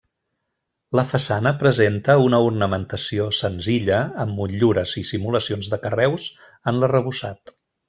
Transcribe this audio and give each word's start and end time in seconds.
La 0.99 1.01
façana 1.09 1.51
presenta 1.63 2.15
una 2.29 2.39
ornamentació 2.45 3.27
senzilla 3.41 4.01
amb 4.25 4.41
motllures 4.41 4.95
i 5.03 5.05
simulacions 5.13 5.71
de 5.75 5.81
carreus 5.87 6.27
en 6.73 6.83
l’arrebossat. 6.83 7.57